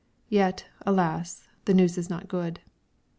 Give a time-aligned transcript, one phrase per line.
[0.29, 1.47] Yet, alas!
[1.65, 2.59] the news is not good.